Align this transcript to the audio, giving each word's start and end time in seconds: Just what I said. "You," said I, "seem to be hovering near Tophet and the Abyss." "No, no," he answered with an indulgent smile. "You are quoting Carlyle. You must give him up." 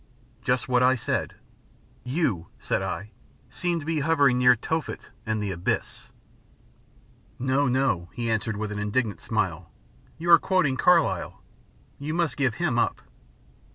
Just 0.41 0.67
what 0.67 0.81
I 0.81 0.95
said. 0.95 1.35
"You," 2.03 2.47
said 2.59 2.81
I, 2.81 3.11
"seem 3.51 3.79
to 3.79 3.85
be 3.85 3.99
hovering 3.99 4.39
near 4.39 4.55
Tophet 4.55 5.11
and 5.27 5.43
the 5.43 5.51
Abyss." 5.51 6.11
"No, 7.37 7.67
no," 7.67 8.09
he 8.15 8.27
answered 8.27 8.57
with 8.57 8.71
an 8.71 8.79
indulgent 8.79 9.21
smile. 9.21 9.69
"You 10.17 10.31
are 10.31 10.39
quoting 10.39 10.75
Carlyle. 10.75 11.43
You 11.99 12.15
must 12.15 12.35
give 12.35 12.55
him 12.55 12.79
up." 12.79 13.01